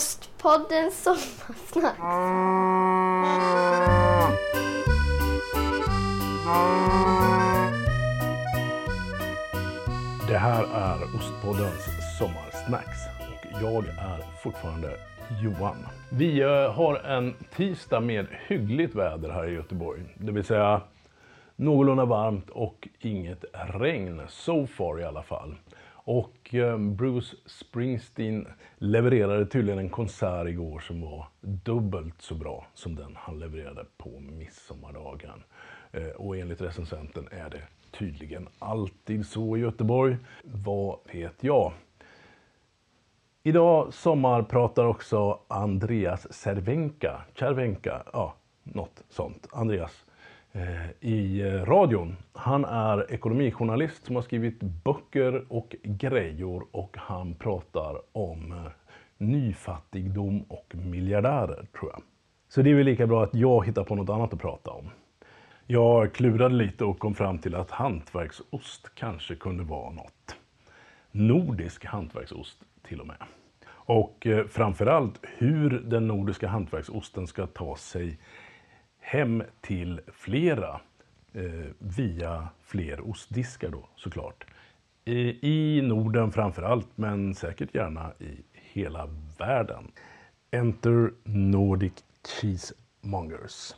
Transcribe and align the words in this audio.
Ostpodden 0.00 0.90
Sommarsnack. 0.90 1.98
Det 10.28 10.38
här 10.38 10.62
är 10.62 11.16
Ostpoddens 11.16 11.86
Sommarsnacks 12.18 12.98
och 13.20 13.62
jag 13.62 13.84
är 13.88 14.40
fortfarande 14.42 14.96
Johan. 15.42 15.76
Vi 16.12 16.40
eh, 16.40 16.72
har 16.72 16.94
en 16.94 17.34
tisdag 17.56 18.00
med 18.00 18.26
hyggligt 18.46 18.94
väder 18.94 19.30
här 19.30 19.48
i 19.48 19.54
Göteborg. 19.54 20.02
Det 20.14 20.32
vill 20.32 20.44
säga 20.44 20.80
någorlunda 21.56 22.04
varmt 22.04 22.50
och 22.50 22.88
inget 23.00 23.44
regn. 23.52 24.22
So 24.28 24.66
far 24.66 25.00
i 25.00 25.04
alla 25.04 25.22
fall. 25.22 25.54
Och 26.04 26.54
ehm, 26.54 26.96
Bruce 26.96 27.36
Springsteen 27.46 28.48
levererade 28.78 29.46
tydligen 29.46 29.78
en 29.78 29.90
konsert 29.90 30.48
igår 30.48 30.80
som 30.80 31.00
var 31.00 31.26
dubbelt 31.40 32.22
så 32.22 32.34
bra 32.34 32.66
som 32.74 32.94
den 32.96 33.16
han 33.16 33.38
levererade 33.38 33.84
på 33.96 34.20
midsommardagen. 34.20 35.42
Eh, 35.92 36.08
och 36.08 36.36
enligt 36.36 36.60
recensenten 36.60 37.28
är 37.30 37.50
det 37.50 37.62
tydligen 37.90 38.48
alltid 38.58 39.26
så 39.26 39.56
i 39.56 39.60
Göteborg. 39.60 40.16
Vad 40.44 40.98
vet 41.12 41.44
jag? 41.44 41.72
Idag 43.42 43.94
sommarpratar 43.94 44.84
också 44.84 45.40
Andreas 45.48 46.32
Cervenka, 46.32 47.20
Cervenka, 47.38 48.02
ja, 48.12 48.34
något 48.62 49.02
sånt. 49.08 49.46
Andreas 49.52 50.04
eh, 50.52 50.90
i 51.00 51.40
eh, 51.40 51.64
radion. 51.64 52.16
Han 52.42 52.64
är 52.64 53.12
ekonomijournalist 53.12 54.06
som 54.06 54.16
har 54.16 54.22
skrivit 54.22 54.60
böcker 54.60 55.44
och 55.48 55.76
grejor 55.82 56.66
och 56.70 56.96
han 56.98 57.34
pratar 57.34 58.00
om 58.12 58.68
nyfattigdom 59.18 60.42
och 60.48 60.74
miljardärer 60.74 61.66
tror 61.78 61.90
jag. 61.90 62.02
Så 62.48 62.62
det 62.62 62.70
är 62.70 62.74
väl 62.74 62.84
lika 62.84 63.06
bra 63.06 63.24
att 63.24 63.34
jag 63.34 63.66
hittar 63.66 63.84
på 63.84 63.94
något 63.94 64.10
annat 64.10 64.32
att 64.32 64.40
prata 64.40 64.70
om. 64.70 64.90
Jag 65.66 66.12
klurade 66.14 66.54
lite 66.54 66.84
och 66.84 66.98
kom 66.98 67.14
fram 67.14 67.38
till 67.38 67.54
att 67.54 67.70
hantverksost 67.70 68.94
kanske 68.94 69.34
kunde 69.34 69.64
vara 69.64 69.90
något. 69.90 70.36
Nordisk 71.10 71.84
hantverksost 71.84 72.58
till 72.82 73.00
och 73.00 73.06
med. 73.06 73.16
Och 73.68 74.26
eh, 74.26 74.46
framförallt 74.46 75.20
hur 75.22 75.70
den 75.70 76.08
nordiska 76.08 76.48
hantverksosten 76.48 77.26
ska 77.26 77.46
ta 77.46 77.76
sig 77.76 78.18
hem 79.00 79.42
till 79.60 80.00
flera 80.12 80.80
Eh, 81.32 81.70
via 81.78 82.48
fler 82.62 83.10
ostdiskar 83.10 83.68
då 83.70 83.88
såklart. 83.96 84.46
I, 85.04 85.48
I 85.48 85.82
Norden 85.82 86.32
framförallt 86.32 86.88
men 86.94 87.34
säkert 87.34 87.74
gärna 87.74 88.12
i 88.18 88.42
hela 88.52 89.08
världen. 89.38 89.92
Enter 90.50 91.10
Nordic 91.24 91.92
Cheesemongers. 92.40 93.74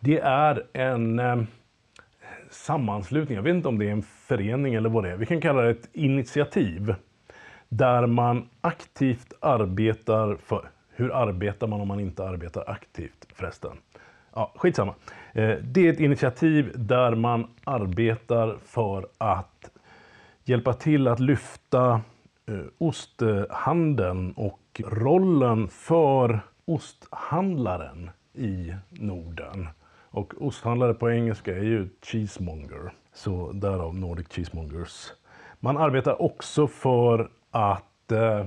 Det 0.00 0.18
är 0.20 0.66
en 0.72 1.18
eh, 1.18 1.42
sammanslutning, 2.50 3.36
jag 3.36 3.42
vet 3.42 3.54
inte 3.54 3.68
om 3.68 3.78
det 3.78 3.88
är 3.88 3.92
en 3.92 4.02
förening 4.02 4.74
eller 4.74 4.88
vad 4.88 5.04
det 5.04 5.10
är. 5.10 5.16
Vi 5.16 5.26
kan 5.26 5.40
kalla 5.40 5.62
det 5.62 5.70
ett 5.70 5.88
initiativ 5.92 6.94
där 7.68 8.06
man 8.06 8.48
aktivt 8.60 9.32
arbetar 9.40 10.36
för... 10.36 10.70
Hur 10.90 11.14
arbetar 11.14 11.66
man 11.66 11.80
om 11.80 11.88
man 11.88 12.00
inte 12.00 12.24
arbetar 12.24 12.64
aktivt 12.70 13.26
förresten? 13.34 13.76
Ja, 14.34 14.52
skitsamma. 14.56 14.94
Eh, 15.32 15.56
det 15.62 15.88
är 15.88 15.92
ett 15.92 16.00
initiativ 16.00 16.72
där 16.74 17.14
man 17.14 17.46
arbetar 17.64 18.58
för 18.64 19.08
att 19.18 19.70
hjälpa 20.44 20.72
till 20.72 21.08
att 21.08 21.20
lyfta 21.20 22.00
eh, 22.46 22.60
osthandeln 22.78 24.32
och 24.32 24.80
rollen 24.84 25.68
för 25.68 26.40
osthandlaren 26.64 28.10
i 28.34 28.74
Norden. 28.88 29.68
Och 30.12 30.34
osthandlare 30.38 30.94
på 30.94 31.10
engelska 31.10 31.56
är 31.56 31.62
ju 31.62 31.88
cheesemonger. 32.02 32.92
Så 33.12 33.52
därav 33.52 33.94
Nordic 33.94 34.26
Cheesemongers. 34.28 35.12
Man 35.60 35.76
arbetar 35.76 36.22
också 36.22 36.66
för 36.66 37.30
att 37.50 38.12
eh, 38.12 38.44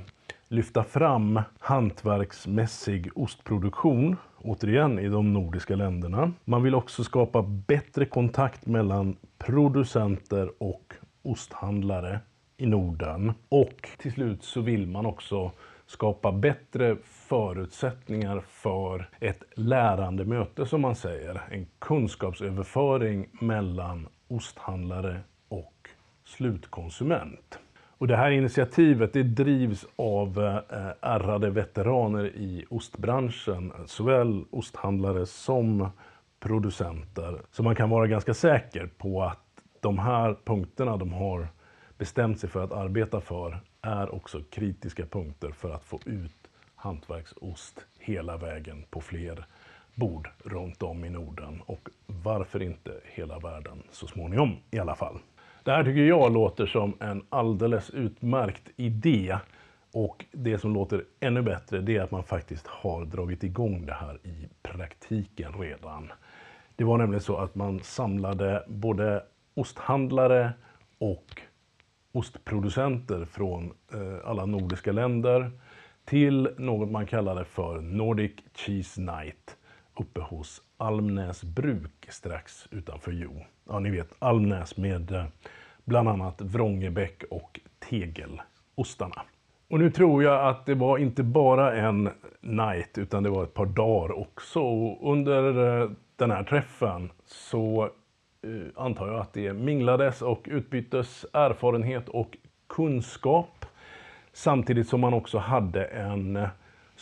lyfta 0.48 0.84
fram 0.84 1.42
hantverksmässig 1.60 3.10
ostproduktion, 3.16 4.18
återigen 4.44 5.00
i 5.00 5.10
de 5.10 5.34
nordiska 5.34 5.76
länderna. 5.76 6.32
Man 6.46 6.64
vill 6.64 6.76
också 6.76 7.04
skapa 7.04 7.42
bättre 7.42 8.06
kontakt 8.06 8.66
mellan 8.66 9.16
producenter 9.38 10.52
och 10.58 10.94
osthandlare 11.22 12.20
i 12.58 12.66
Norden. 12.66 13.34
Och 13.50 13.90
till 13.98 14.12
slut 14.12 14.44
så 14.44 14.62
vill 14.62 14.88
man 14.88 15.06
också 15.06 15.52
skapa 15.86 16.32
bättre 16.32 16.98
förutsättningar 17.04 18.44
för 18.48 19.10
ett 19.20 19.44
lärande 19.56 20.26
möte 20.26 20.66
som 20.66 20.82
man 20.82 20.96
säger. 20.96 21.42
En 21.52 21.68
kunskapsöverföring 21.80 23.28
mellan 23.32 24.08
osthandlare 24.28 25.20
och 25.48 25.90
slutkonsument. 26.26 27.60
Och 27.98 28.08
det 28.08 28.16
här 28.16 28.32
initiativet 28.32 29.14
det 29.14 29.24
drivs 29.24 29.86
av 29.96 30.40
eh, 30.40 30.88
ärrade 31.02 31.50
veteraner 31.50 32.26
i 32.26 32.66
ostbranschen, 32.70 33.74
såväl 33.86 34.46
osthandlare 34.52 35.26
som 35.26 35.90
producenter. 36.40 37.42
Så 37.52 37.64
man 37.64 37.76
kan 37.76 37.90
vara 37.90 38.08
ganska 38.08 38.34
säker 38.34 38.90
på 38.98 39.24
att 39.24 39.40
de 39.80 40.00
här 40.00 40.36
punkterna 40.46 40.98
de 40.98 41.14
har 41.14 41.48
bestämt 41.98 42.40
sig 42.40 42.50
för 42.50 42.64
att 42.64 42.72
arbeta 42.72 43.22
för 43.22 43.60
är 43.82 44.16
också 44.16 44.44
kritiska 44.50 45.06
punkter 45.06 45.52
för 45.52 45.70
att 45.70 45.84
få 45.84 46.00
ut 46.06 46.50
hantverksost 46.76 47.86
hela 48.00 48.38
vägen 48.38 48.86
på 48.90 49.02
fler 49.02 49.46
bord 49.96 50.30
runt 50.44 50.84
om 50.84 51.06
i 51.06 51.10
Norden 51.10 51.62
och 51.66 51.90
varför 52.06 52.62
inte 52.62 52.92
hela 53.04 53.40
världen 53.40 53.84
så 53.92 54.08
småningom 54.08 54.56
i 54.72 54.80
alla 54.80 54.96
fall. 54.96 55.20
Det 55.64 55.72
här 55.72 55.84
tycker 55.84 56.02
jag 56.02 56.34
låter 56.34 56.66
som 56.66 56.94
en 57.00 57.26
alldeles 57.30 57.90
utmärkt 57.90 58.70
idé 58.76 59.38
och 59.94 60.26
det 60.32 60.58
som 60.58 60.74
låter 60.74 61.04
ännu 61.20 61.42
bättre 61.42 61.82
det 61.82 61.98
är 61.98 62.02
att 62.02 62.12
man 62.12 62.24
faktiskt 62.24 62.68
har 62.68 63.06
dragit 63.06 63.44
igång 63.44 63.86
det 63.86 63.94
här 63.94 64.20
i 64.24 64.48
praktiken 64.64 65.54
redan. 65.60 66.12
Det 66.76 66.84
var 66.84 66.98
nämligen 66.98 67.22
så 67.22 67.38
att 67.38 67.56
man 67.56 67.80
samlade 67.80 68.64
både 68.68 69.24
osthandlare 69.54 70.54
och 70.98 71.42
ostproducenter 72.12 73.26
från 73.26 73.74
eh, 73.94 74.30
alla 74.30 74.46
nordiska 74.46 74.92
länder 74.92 75.52
till 76.06 76.50
något 76.58 76.92
man 76.92 77.06
kallade 77.06 77.46
för 77.46 77.82
Nordic 77.82 78.32
Cheese 78.54 79.02
Night 79.02 79.58
uppe 79.96 80.22
hos 80.22 80.62
Almnäs 80.78 81.44
bruk 81.44 82.08
strax 82.10 82.68
utanför 82.72 83.12
Jo. 83.12 83.46
Ja, 83.70 83.80
ni 83.80 83.90
vet 83.90 84.14
Almnäs 84.20 84.78
med 84.78 85.12
eh, 85.12 85.26
bland 85.84 86.10
annat 86.10 86.42
Vrångebäck 86.42 87.24
och 87.30 87.60
Tegelostarna. 87.80 89.22
Och 89.70 89.80
nu 89.80 89.92
tror 89.92 90.24
jag 90.24 90.48
att 90.48 90.66
det 90.66 90.76
var 90.76 90.98
inte 90.98 91.24
bara 91.24 91.74
en 91.76 92.10
night 92.42 92.98
utan 92.98 93.24
det 93.24 93.30
var 93.30 93.44
ett 93.44 93.54
par 93.54 93.66
dagar 93.66 94.20
också. 94.20 94.60
Och 94.60 95.12
under 95.12 95.82
eh, 95.82 95.90
den 96.16 96.32
här 96.32 96.44
träffen 96.44 97.12
så 97.26 97.90
eh, 98.42 98.84
antar 98.84 99.08
jag 99.08 99.20
att 99.20 99.34
det 99.34 99.54
minglades 99.54 100.22
och 100.22 100.48
utbyttes 100.52 101.26
erfarenhet 101.34 102.10
och 102.10 102.38
kunskap. 102.68 103.66
Samtidigt 104.34 104.88
som 104.88 105.02
man 105.02 105.14
också 105.14 105.38
hade 105.38 105.86
en 105.86 106.36
eh, 106.36 106.50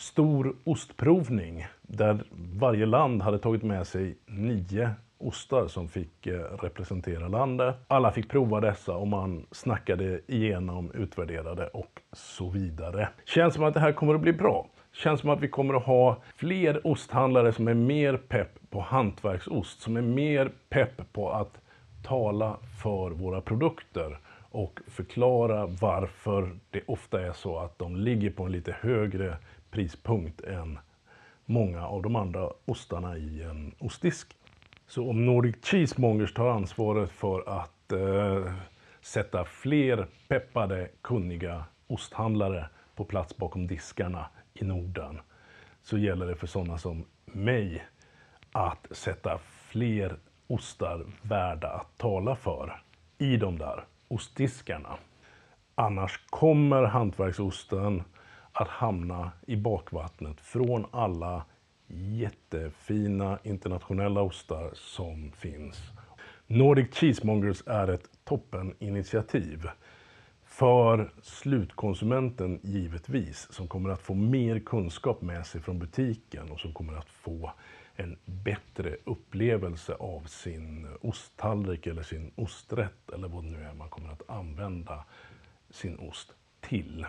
stor 0.02 0.54
ostprovning 0.64 1.66
där 1.82 2.24
varje 2.60 2.86
land 2.86 3.22
hade 3.22 3.38
tagit 3.38 3.62
med 3.62 3.86
sig 3.86 4.16
nio 4.26 4.90
ostar 5.18 5.66
som 5.66 5.88
fick 5.88 6.26
eh, 6.26 6.40
representera 6.40 7.28
landet. 7.28 7.74
Alla 7.88 8.12
fick 8.12 8.28
prova 8.28 8.60
dessa 8.60 8.96
och 8.96 9.08
man 9.08 9.46
snackade 9.50 10.20
igenom, 10.26 10.90
utvärderade 10.94 11.66
och 11.66 12.00
så 12.12 12.50
vidare. 12.50 13.08
Känns 13.24 13.54
som 13.54 13.64
att 13.64 13.74
det 13.74 13.80
här 13.80 13.92
kommer 13.92 14.14
att 14.14 14.20
bli 14.20 14.32
bra. 14.32 14.66
Känns 14.92 15.20
som 15.20 15.30
att 15.30 15.40
vi 15.40 15.48
kommer 15.48 15.74
att 15.74 15.86
ha 15.86 16.22
fler 16.36 16.86
osthandlare 16.86 17.52
som 17.52 17.68
är 17.68 17.74
mer 17.74 18.16
pepp 18.16 18.58
på 18.70 18.80
hantverksost, 18.80 19.80
som 19.80 19.96
är 19.96 20.02
mer 20.02 20.52
pepp 20.68 21.12
på 21.12 21.30
att 21.30 21.60
tala 22.02 22.56
för 22.82 23.10
våra 23.10 23.40
produkter 23.40 24.18
och 24.50 24.80
förklara 24.86 25.66
varför 25.66 26.50
det 26.70 26.82
ofta 26.86 27.22
är 27.26 27.32
så 27.32 27.58
att 27.58 27.78
de 27.78 27.96
ligger 27.96 28.30
på 28.30 28.44
en 28.44 28.52
lite 28.52 28.76
högre 28.80 29.36
prispunkt 29.72 30.40
än 30.40 30.78
många 31.44 31.86
av 31.86 32.02
de 32.02 32.16
andra 32.16 32.50
ostarna 32.64 33.16
i 33.16 33.42
en 33.42 33.74
ostdisk. 33.78 34.36
Så 34.86 35.10
om 35.10 35.26
Nordic 35.26 35.56
Cheesemongers 35.62 36.34
tar 36.34 36.48
ansvaret 36.48 37.10
för 37.10 37.48
att 37.60 37.92
eh, 37.92 38.52
sätta 39.00 39.44
fler 39.44 40.06
peppade, 40.28 40.88
kunniga 41.02 41.64
osthandlare 41.86 42.68
på 42.94 43.04
plats 43.04 43.36
bakom 43.36 43.66
diskarna 43.66 44.26
i 44.54 44.64
Norden 44.64 45.20
så 45.82 45.98
gäller 45.98 46.26
det 46.26 46.36
för 46.36 46.46
sådana 46.46 46.78
som 46.78 47.04
mig 47.24 47.86
att 48.52 48.86
sätta 48.90 49.38
fler 49.38 50.16
ostar 50.46 51.06
värda 51.22 51.68
att 51.68 51.98
tala 51.98 52.36
för 52.36 52.82
i 53.18 53.36
de 53.36 53.58
där 53.58 53.84
ostdiskarna. 54.08 54.96
Annars 55.74 56.20
kommer 56.30 56.82
hantverksosten 56.82 58.02
att 58.62 58.68
hamna 58.68 59.32
i 59.46 59.56
bakvattnet 59.56 60.40
från 60.40 60.86
alla 60.90 61.44
jättefina 61.86 63.38
internationella 63.42 64.22
ostar 64.22 64.70
som 64.74 65.32
finns. 65.32 65.78
Nordic 66.46 66.94
Cheesemongers 66.94 67.62
är 67.66 67.88
ett 67.88 68.10
toppeninitiativ 68.24 69.68
för 70.44 71.12
slutkonsumenten 71.22 72.60
givetvis, 72.62 73.52
som 73.52 73.68
kommer 73.68 73.90
att 73.90 74.02
få 74.02 74.14
mer 74.14 74.60
kunskap 74.60 75.22
med 75.22 75.46
sig 75.46 75.60
från 75.60 75.78
butiken 75.78 76.50
och 76.50 76.60
som 76.60 76.72
kommer 76.72 76.92
att 76.96 77.08
få 77.08 77.52
en 77.96 78.18
bättre 78.24 78.96
upplevelse 79.04 79.94
av 79.94 80.20
sin 80.20 80.88
osttallrik 81.00 81.86
eller 81.86 82.02
sin 82.02 82.32
osträtt 82.34 83.10
eller 83.14 83.28
vad 83.28 83.44
det 83.44 83.50
nu 83.50 83.62
är 83.62 83.74
man 83.74 83.88
kommer 83.90 84.12
att 84.12 84.30
använda 84.30 85.04
sin 85.70 85.98
ost 85.98 86.32
till. 86.60 87.06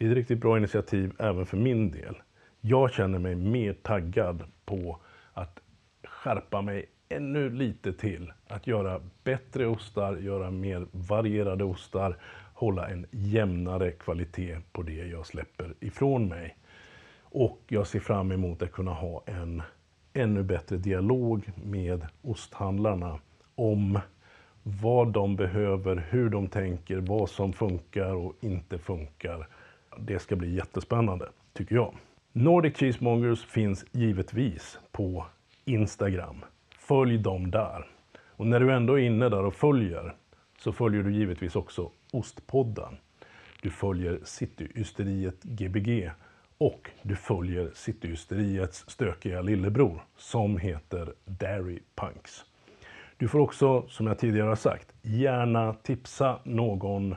Det 0.00 0.06
är 0.06 0.10
ett 0.10 0.16
riktigt 0.16 0.40
bra 0.40 0.56
initiativ 0.56 1.12
även 1.18 1.46
för 1.46 1.56
min 1.56 1.90
del. 1.90 2.16
Jag 2.60 2.92
känner 2.92 3.18
mig 3.18 3.34
mer 3.34 3.72
taggad 3.72 4.44
på 4.64 5.00
att 5.32 5.60
skärpa 6.04 6.62
mig 6.62 6.86
ännu 7.08 7.50
lite 7.50 7.92
till. 7.92 8.32
Att 8.48 8.66
göra 8.66 9.00
bättre 9.24 9.66
ostar, 9.66 10.16
göra 10.16 10.50
mer 10.50 10.86
varierade 10.92 11.64
ostar, 11.64 12.16
hålla 12.54 12.88
en 12.88 13.06
jämnare 13.10 13.90
kvalitet 13.90 14.58
på 14.72 14.82
det 14.82 15.06
jag 15.06 15.26
släpper 15.26 15.74
ifrån 15.80 16.28
mig. 16.28 16.56
Och 17.22 17.60
jag 17.68 17.86
ser 17.86 18.00
fram 18.00 18.32
emot 18.32 18.62
att 18.62 18.72
kunna 18.72 18.92
ha 18.92 19.22
en 19.26 19.62
ännu 20.12 20.42
bättre 20.42 20.76
dialog 20.76 21.50
med 21.64 22.06
osthandlarna 22.22 23.18
om 23.54 23.98
vad 24.62 25.12
de 25.12 25.36
behöver, 25.36 26.06
hur 26.10 26.30
de 26.30 26.48
tänker, 26.48 26.96
vad 26.96 27.30
som 27.30 27.52
funkar 27.52 28.14
och 28.14 28.34
inte 28.40 28.78
funkar. 28.78 29.48
Det 29.98 30.18
ska 30.18 30.36
bli 30.36 30.54
jättespännande, 30.54 31.28
tycker 31.52 31.74
jag. 31.74 31.94
Nordic 32.32 32.76
Cheesemongers 32.76 33.44
finns 33.44 33.84
givetvis 33.92 34.78
på 34.92 35.26
Instagram. 35.64 36.44
Följ 36.78 37.18
dem 37.18 37.50
där. 37.50 37.86
Och 38.36 38.46
när 38.46 38.60
du 38.60 38.72
ändå 38.72 38.98
är 38.98 39.02
inne 39.02 39.28
där 39.28 39.44
och 39.44 39.54
följer 39.54 40.14
så 40.58 40.72
följer 40.72 41.02
du 41.02 41.14
givetvis 41.14 41.56
också 41.56 41.90
Ostpodden. 42.12 42.96
Du 43.62 43.70
följer 43.70 44.20
Cityysteriet 44.24 45.42
Gbg 45.42 46.10
och 46.58 46.90
du 47.02 47.16
följer 47.16 47.70
Cityysteriets 47.74 48.84
stökiga 48.90 49.42
lillebror 49.42 50.02
som 50.16 50.58
heter 50.58 51.14
Dairy 51.24 51.78
Punks. 51.94 52.44
Du 53.16 53.28
får 53.28 53.38
också, 53.38 53.88
som 53.88 54.06
jag 54.06 54.18
tidigare 54.18 54.48
har 54.48 54.56
sagt, 54.56 54.94
gärna 55.02 55.74
tipsa 55.74 56.38
någon 56.44 57.16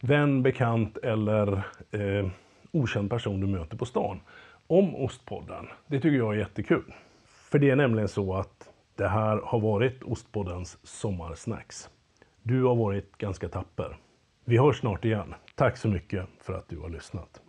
vän, 0.00 0.42
bekant 0.42 0.96
eller 0.96 1.52
eh, 1.90 2.30
okänd 2.72 3.10
person 3.10 3.40
du 3.40 3.46
möter 3.46 3.76
på 3.76 3.84
stan 3.84 4.20
om 4.66 4.96
Ostpodden. 4.96 5.66
Det 5.86 6.00
tycker 6.00 6.18
jag 6.18 6.34
är 6.34 6.38
jättekul. 6.38 6.94
För 7.24 7.58
det 7.58 7.70
är 7.70 7.76
nämligen 7.76 8.08
så 8.08 8.34
att 8.34 8.70
det 8.96 9.08
här 9.08 9.40
har 9.44 9.60
varit 9.60 10.02
Ostpoddens 10.02 10.78
sommarsnacks. 10.82 11.88
Du 12.42 12.62
har 12.62 12.74
varit 12.74 13.18
ganska 13.18 13.48
tapper. 13.48 13.96
Vi 14.44 14.58
hörs 14.58 14.78
snart 14.78 15.04
igen. 15.04 15.34
Tack 15.54 15.76
så 15.76 15.88
mycket 15.88 16.26
för 16.40 16.52
att 16.52 16.68
du 16.68 16.78
har 16.78 16.88
lyssnat. 16.88 17.40